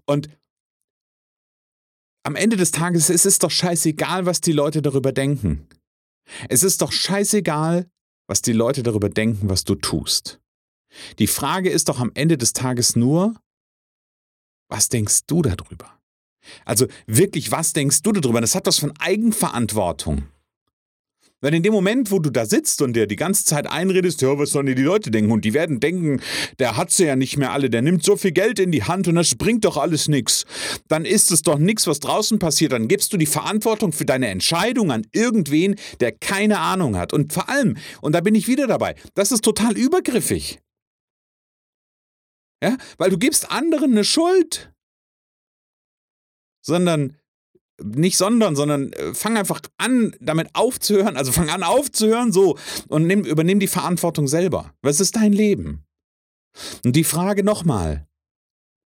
Und 0.04 0.28
am 2.22 2.36
Ende 2.36 2.56
des 2.56 2.70
Tages 2.70 3.08
es 3.08 3.24
ist 3.24 3.42
doch 3.42 3.50
scheißegal, 3.50 4.26
was 4.26 4.42
die 4.42 4.52
Leute 4.52 4.82
darüber 4.82 5.12
denken. 5.12 5.66
Es 6.48 6.62
ist 6.62 6.82
doch 6.82 6.92
scheißegal, 6.92 7.88
was 8.28 8.42
die 8.42 8.52
Leute 8.52 8.82
darüber 8.82 9.08
denken, 9.08 9.48
was 9.48 9.64
du 9.64 9.74
tust. 9.74 10.40
Die 11.18 11.26
Frage 11.26 11.70
ist 11.70 11.88
doch 11.88 12.00
am 12.00 12.10
Ende 12.14 12.38
des 12.38 12.52
Tages 12.52 12.96
nur, 12.96 13.34
was 14.68 14.88
denkst 14.88 15.26
du 15.26 15.42
darüber? 15.42 16.00
Also 16.64 16.86
wirklich, 17.06 17.50
was 17.50 17.72
denkst 17.72 18.02
du 18.02 18.12
darüber? 18.12 18.40
Das 18.40 18.54
hat 18.54 18.66
was 18.66 18.78
von 18.78 18.92
Eigenverantwortung. 18.98 20.28
Weil 21.42 21.52
in 21.52 21.62
dem 21.62 21.72
Moment, 21.72 22.10
wo 22.10 22.18
du 22.18 22.30
da 22.30 22.46
sitzt 22.46 22.80
und 22.80 22.94
der 22.94 23.06
die 23.06 23.16
ganze 23.16 23.44
Zeit 23.44 23.66
einredest, 23.66 24.22
ja, 24.22 24.38
was 24.38 24.50
sollen 24.50 24.66
die 24.66 24.82
Leute 24.82 25.10
denken? 25.10 25.30
Und 25.32 25.44
die 25.44 25.52
werden 25.52 25.80
denken, 25.80 26.22
der 26.58 26.76
hat 26.78 26.90
sie 26.90 27.04
ja 27.04 27.14
nicht 27.14 27.36
mehr 27.36 27.52
alle, 27.52 27.68
der 27.68 27.82
nimmt 27.82 28.02
so 28.02 28.16
viel 28.16 28.32
Geld 28.32 28.58
in 28.58 28.72
die 28.72 28.84
Hand 28.84 29.06
und 29.06 29.16
das 29.16 29.34
bringt 29.34 29.64
doch 29.66 29.76
alles 29.76 30.08
nichts. 30.08 30.46
Dann 30.88 31.04
ist 31.04 31.30
es 31.30 31.42
doch 31.42 31.58
nichts, 31.58 31.86
was 31.86 32.00
draußen 32.00 32.38
passiert. 32.38 32.72
Dann 32.72 32.88
gibst 32.88 33.12
du 33.12 33.18
die 33.18 33.26
Verantwortung 33.26 33.92
für 33.92 34.06
deine 34.06 34.28
Entscheidung 34.28 34.90
an 34.90 35.06
irgendwen, 35.12 35.76
der 36.00 36.12
keine 36.12 36.58
Ahnung 36.58 36.96
hat. 36.96 37.12
Und 37.12 37.34
vor 37.34 37.50
allem, 37.50 37.76
und 38.00 38.14
da 38.14 38.22
bin 38.22 38.34
ich 38.34 38.48
wieder 38.48 38.66
dabei, 38.66 38.94
das 39.14 39.30
ist 39.30 39.44
total 39.44 39.76
übergriffig. 39.76 40.60
Ja, 42.62 42.78
weil 42.96 43.10
du 43.10 43.18
gibst 43.18 43.50
anderen 43.50 43.92
eine 43.92 44.04
Schuld. 44.04 44.72
Sondern 46.62 47.16
nicht 47.82 48.16
sondern, 48.16 48.56
sondern 48.56 48.92
äh, 48.92 49.14
fang 49.14 49.36
einfach 49.36 49.60
an, 49.76 50.14
damit 50.20 50.48
aufzuhören, 50.54 51.16
also 51.16 51.32
fang 51.32 51.50
an 51.50 51.62
aufzuhören, 51.62 52.32
so, 52.32 52.58
und 52.88 53.06
nimm, 53.06 53.24
übernimm 53.24 53.60
die 53.60 53.66
Verantwortung 53.66 54.28
selber. 54.28 54.72
Was 54.82 55.00
ist 55.00 55.16
dein 55.16 55.32
Leben? 55.32 55.84
Und 56.84 56.96
die 56.96 57.04
Frage 57.04 57.44
nochmal, 57.44 58.06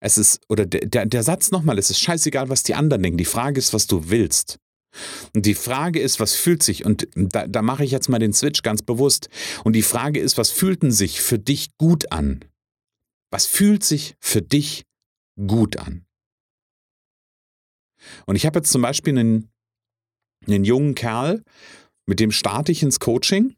es 0.00 0.18
ist, 0.18 0.40
oder 0.48 0.66
der, 0.66 1.06
der, 1.06 1.22
Satz 1.22 1.50
nochmal, 1.50 1.78
es 1.78 1.90
ist 1.90 2.00
scheißegal, 2.00 2.48
was 2.48 2.62
die 2.62 2.74
anderen 2.74 3.02
denken. 3.02 3.18
Die 3.18 3.24
Frage 3.24 3.58
ist, 3.58 3.72
was 3.72 3.86
du 3.86 4.08
willst. 4.08 4.58
Und 5.34 5.46
die 5.46 5.54
Frage 5.54 6.00
ist, 6.00 6.20
was 6.20 6.34
fühlt 6.34 6.62
sich, 6.62 6.84
und 6.84 7.08
da, 7.14 7.46
da 7.46 7.62
mache 7.62 7.84
ich 7.84 7.90
jetzt 7.90 8.08
mal 8.08 8.18
den 8.18 8.32
Switch 8.32 8.62
ganz 8.62 8.82
bewusst. 8.82 9.28
Und 9.64 9.74
die 9.74 9.82
Frage 9.82 10.20
ist, 10.20 10.38
was 10.38 10.50
fühlten 10.50 10.90
sich 10.90 11.20
für 11.20 11.38
dich 11.38 11.76
gut 11.76 12.12
an? 12.12 12.44
Was 13.30 13.46
fühlt 13.46 13.84
sich 13.84 14.14
für 14.20 14.42
dich 14.42 14.84
gut 15.46 15.76
an? 15.76 16.05
Und 18.26 18.36
ich 18.36 18.46
habe 18.46 18.58
jetzt 18.58 18.70
zum 18.70 18.82
Beispiel 18.82 19.18
einen, 19.18 19.50
einen 20.46 20.64
jungen 20.64 20.94
Kerl, 20.94 21.42
mit 22.06 22.20
dem 22.20 22.30
starte 22.30 22.72
ich 22.72 22.82
ins 22.82 23.00
Coaching. 23.00 23.56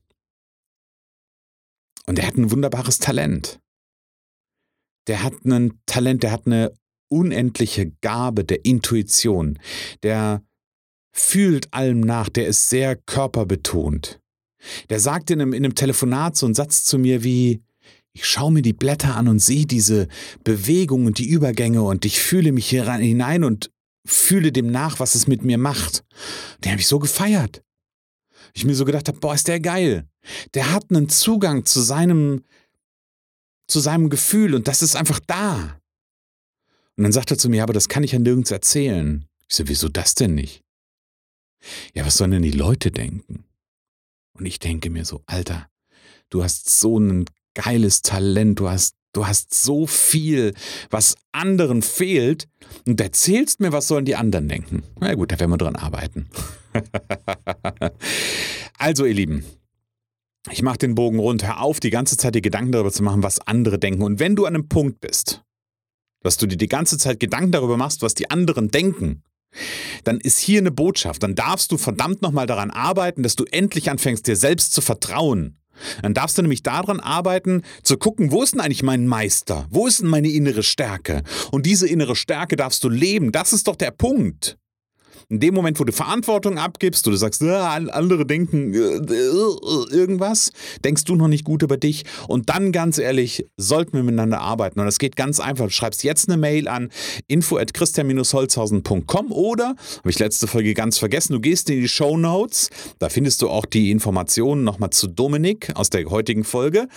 Und 2.07 2.19
der 2.19 2.26
hat 2.26 2.37
ein 2.37 2.50
wunderbares 2.50 2.99
Talent. 2.99 3.61
Der 5.07 5.23
hat 5.23 5.45
ein 5.45 5.81
Talent, 5.87 6.23
der 6.23 6.33
hat 6.33 6.47
eine 6.47 6.73
unendliche 7.11 7.90
Gabe 8.00 8.45
der 8.45 8.64
Intuition. 8.64 9.59
Der 10.02 10.43
fühlt 11.12 11.73
allem 11.75 12.00
nach, 12.00 12.28
der 12.28 12.47
ist 12.47 12.71
sehr 12.71 12.97
körperbetont. 12.97 14.21
Der 14.90 15.00
sagt 15.00 15.31
in 15.31 15.40
einem, 15.40 15.52
in 15.52 15.64
einem 15.64 15.75
Telefonat 15.75 16.37
so 16.37 16.47
einen 16.47 16.55
Satz 16.55 16.85
zu 16.85 16.99
mir 16.99 17.25
wie, 17.25 17.62
ich 18.12 18.26
schaue 18.26 18.52
mir 18.52 18.62
die 18.62 18.73
Blätter 18.73 19.17
an 19.17 19.28
und 19.28 19.38
sehe 19.38 19.67
diese 19.67 20.09
Bewegungen 20.45 21.07
und 21.07 21.19
die 21.19 21.28
Übergänge 21.28 21.83
und 21.83 22.05
ich 22.05 22.21
fühle 22.21 22.52
mich 22.52 22.69
hier 22.69 22.90
hinein 22.93 23.45
und 23.45 23.71
fühle 24.11 24.53
dem 24.53 24.71
nach, 24.71 25.00
was 25.00 25.15
es 25.15 25.27
mit 25.27 25.43
mir 25.43 25.59
macht. 25.59 26.05
Den 26.65 26.73
habe 26.73 26.81
ich 26.81 26.88
so 26.88 26.99
gefeiert. 26.99 27.62
Ich 28.55 28.65
mir 28.65 28.75
so 28.75 28.85
gedacht 28.85 29.09
habe, 29.09 29.21
boah, 29.21 29.35
ist 29.35 29.49
der 29.49 29.61
geil. 29.61 30.09
Der 30.55 30.73
hat 30.73 30.91
einen 30.91 31.09
Zugang 31.09 31.65
zu 31.65 31.81
seinem, 31.81 32.45
zu 33.67 33.81
seinem 33.81 34.11
Gefühl 34.11 34.55
und 34.55 34.67
das 34.67 34.83
ist 34.83 34.97
einfach 34.97 35.21
da. 35.21 35.81
Und 36.97 37.05
dann 37.05 37.12
sagt 37.12 37.31
er 37.31 37.38
zu 37.38 37.49
mir, 37.49 37.62
aber 37.62 37.73
das 37.73 37.88
kann 37.88 38.03
ich 38.03 38.12
ja 38.12 38.19
nirgends 38.19 38.50
erzählen. 38.50 39.27
Ich 39.47 39.57
so, 39.57 39.69
wieso 39.69 39.88
das 39.88 40.15
denn 40.15 40.35
nicht? 40.35 40.65
Ja, 41.95 42.05
was 42.07 42.17
sollen 42.17 42.33
denn 42.33 42.43
die 42.43 42.50
Leute 42.50 42.91
denken? 42.91 43.45
Und 44.33 44.47
ich 44.47 44.59
denke 44.59 44.91
mir 44.91 45.05
so, 45.05 45.23
Alter, 45.27 45.69
du 46.31 46.43
hast 46.43 46.69
so 46.69 46.99
ein 46.99 47.27
geiles 47.55 48.03
Talent, 48.03 48.59
du 48.59 48.69
hast, 48.69 48.95
du 49.12 49.27
hast 49.27 49.55
so 49.55 49.87
viel, 49.87 50.55
was 50.91 51.17
anderen 51.33 51.83
fehlt 51.83 52.49
und 52.87 53.00
erzählst 53.00 53.61
mir, 53.61 53.73
was 53.73 53.88
sollen 53.88 54.05
die 54.05 54.17
anderen 54.17 54.49
denken? 54.49 54.83
Na 55.00 55.15
gut, 55.15 55.33
da 55.33 55.41
werden 55.41 55.50
wir 55.50 55.59
dran 55.59 55.77
arbeiten. 55.77 56.29
also, 58.79 59.05
ihr 59.05 59.15
Lieben, 59.15 59.45
ich 60.50 60.62
mache 60.62 60.79
den 60.79 60.95
Bogen 60.95 61.19
rund, 61.19 61.47
hör 61.47 61.61
auf, 61.61 61.81
die 61.81 61.91
ganze 61.91 62.17
Zeit 62.17 62.35
dir 62.35 62.41
Gedanken 62.41 62.73
darüber 62.73 62.93
zu 62.93 63.03
machen, 63.03 63.23
was 63.23 63.41
andere 63.41 63.79
denken. 63.79 64.03
Und 64.03 64.21
wenn 64.21 64.37
du 64.37 64.47
an 64.47 64.55
einem 64.55 64.69
Punkt 64.69 65.00
bist, 65.00 65.43
dass 66.23 66.37
du 66.37 66.47
dir 66.47 66.57
die 66.57 66.69
ganze 66.69 66.99
Zeit 66.99 67.21
Gedanken 67.21 67.53
darüber 67.53 67.77
machst, 67.77 68.03
was 68.03 68.15
die 68.15 68.31
anderen 68.31 68.71
denken, 68.71 69.23
dann 70.05 70.21
ist 70.21 70.38
hier 70.38 70.61
eine 70.61 70.71
Botschaft. 70.71 71.23
Dann 71.23 71.35
darfst 71.35 71.73
du 71.73 71.79
verdammt 71.79 72.23
nochmal 72.23 72.47
daran 72.47 72.71
arbeiten, 72.71 73.23
dass 73.23 73.37
du 73.37 73.45
endlich 73.45 73.91
anfängst, 73.91 74.27
dir 74.27 74.37
selbst 74.37 74.73
zu 74.73 74.81
vertrauen. 74.81 75.59
Dann 76.02 76.14
darfst 76.14 76.38
du 76.38 76.42
nämlich 76.42 76.62
daran 76.62 77.00
arbeiten, 77.00 77.62
zu 77.82 77.97
gucken, 77.97 78.32
wo 78.32 78.42
ist 78.42 78.54
denn 78.54 78.61
eigentlich 78.61 78.82
mein 78.82 79.06
Meister? 79.06 79.66
Wo 79.70 79.87
ist 79.87 80.00
denn 80.00 80.08
meine 80.08 80.28
innere 80.28 80.62
Stärke? 80.62 81.23
Und 81.50 81.66
diese 81.66 81.88
innere 81.88 82.16
Stärke 82.16 82.56
darfst 82.56 82.85
du 82.85 82.88
leben. 82.88 83.32
Das 83.32 83.52
ist 83.52 83.68
doch 83.68 83.76
der 83.76 83.90
Punkt. 83.90 84.58
In 85.30 85.40
dem 85.40 85.54
Moment, 85.54 85.78
wo 85.78 85.85
du 85.85 85.92
Verantwortung 85.92 86.56
abgibst, 86.56 87.06
oder 87.06 87.12
du 87.12 87.18
sagst, 87.18 87.42
ah, 87.42 87.75
andere 87.75 88.25
denken 88.25 88.73
äh, 88.73 88.78
äh, 88.78 89.94
irgendwas, 89.94 90.52
denkst 90.85 91.04
du 91.04 91.16
noch 91.16 91.28
nicht 91.28 91.44
gut 91.44 91.62
über 91.62 91.76
dich. 91.76 92.04
Und 92.28 92.49
dann, 92.49 92.73
ganz 92.73 92.97
ehrlich, 92.97 93.47
sollten 93.58 93.92
wir 93.92 94.02
miteinander 94.02 94.40
arbeiten. 94.40 94.80
Und 94.80 94.87
das 94.87 94.99
geht 94.99 95.16
ganz 95.16 95.38
einfach. 95.38 95.66
Du 95.66 95.70
schreibst 95.70 96.02
jetzt 96.02 96.30
eine 96.30 96.38
Mail 96.38 96.66
an 96.66 96.90
info 97.26 97.58
at 97.58 97.75
christian-holzhausen.com 97.75 99.30
oder, 99.30 99.75
habe 99.99 100.11
ich 100.11 100.18
letzte 100.18 100.47
Folge 100.47 100.73
ganz 100.73 100.97
vergessen, 100.97 101.35
du 101.35 101.40
gehst 101.40 101.68
in 101.68 101.80
die 101.80 101.88
Show 101.88 102.16
Notes. 102.16 102.70
Da 102.99 103.11
findest 103.11 103.42
du 103.42 103.50
auch 103.50 103.66
die 103.66 103.90
Informationen 103.90 104.64
nochmal 104.64 104.90
zu 104.90 105.08
Dominik 105.08 105.73
aus 105.75 105.90
der 105.90 106.06
heutigen 106.06 106.44
Folge. 106.44 106.88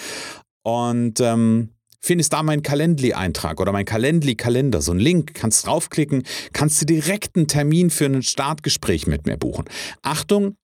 Und 0.63 1.19
ähm, 1.19 1.71
findest 2.01 2.34
da 2.34 2.43
meinen 2.43 2.63
Calendly-Eintrag 2.63 3.60
oder 3.60 3.72
mein 3.72 3.86
Calendly-Kalender, 3.86 4.81
so 4.81 4.91
ein 4.91 5.00
Link, 5.00 5.34
kannst 5.34 5.65
draufklicken, 5.65 6.24
kannst 6.51 6.81
du 6.81 6.86
direkt 6.86 7.36
einen 7.36 7.48
Termin 7.48 7.89
für 7.89 8.05
ein 8.05 8.24
Startgespräch 8.24 9.08
mit 9.08 9.25
mir 9.25 9.38
buchen. 9.38 9.65
Achtung, 10.01 10.55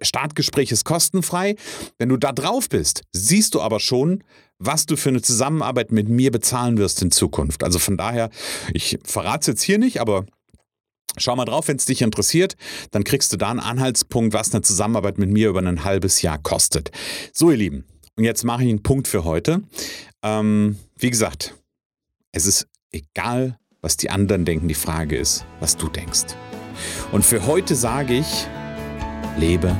Startgespräch 0.00 0.72
ist 0.72 0.84
kostenfrei. 0.84 1.56
Wenn 1.98 2.08
du 2.08 2.16
da 2.16 2.32
drauf 2.32 2.68
bist, 2.68 3.02
siehst 3.12 3.54
du 3.54 3.60
aber 3.60 3.80
schon, 3.80 4.22
was 4.58 4.86
du 4.86 4.96
für 4.96 5.08
eine 5.08 5.22
Zusammenarbeit 5.22 5.92
mit 5.92 6.08
mir 6.08 6.30
bezahlen 6.30 6.76
wirst 6.78 7.02
in 7.02 7.10
Zukunft. 7.10 7.64
Also 7.64 7.78
von 7.78 7.96
daher, 7.96 8.30
ich 8.72 8.98
verrate 9.04 9.40
es 9.40 9.46
jetzt 9.46 9.62
hier 9.62 9.78
nicht, 9.78 10.00
aber 10.00 10.26
Schau 11.18 11.36
mal 11.36 11.44
drauf, 11.44 11.68
wenn 11.68 11.76
es 11.76 11.84
dich 11.84 12.00
interessiert, 12.00 12.56
dann 12.90 13.04
kriegst 13.04 13.34
du 13.34 13.36
da 13.36 13.50
einen 13.50 13.60
Anhaltspunkt, 13.60 14.32
was 14.32 14.54
eine 14.54 14.62
Zusammenarbeit 14.62 15.18
mit 15.18 15.28
mir 15.28 15.50
über 15.50 15.60
ein 15.60 15.84
halbes 15.84 16.22
Jahr 16.22 16.38
kostet. 16.38 16.90
So, 17.34 17.50
ihr 17.50 17.58
Lieben, 17.58 17.84
und 18.16 18.24
jetzt 18.24 18.44
mache 18.44 18.64
ich 18.64 18.70
einen 18.70 18.82
Punkt 18.82 19.08
für 19.08 19.24
heute. 19.24 19.62
Ähm, 20.22 20.78
wie 20.98 21.10
gesagt, 21.10 21.54
es 22.32 22.46
ist 22.46 22.66
egal, 22.92 23.58
was 23.80 23.96
die 23.96 24.10
anderen 24.10 24.44
denken. 24.44 24.68
Die 24.68 24.74
Frage 24.74 25.16
ist, 25.16 25.44
was 25.60 25.76
du 25.76 25.88
denkst. 25.88 26.34
Und 27.10 27.24
für 27.24 27.46
heute 27.46 27.74
sage 27.74 28.14
ich, 28.14 28.46
lebe 29.36 29.76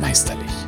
meisterlich. 0.00 0.67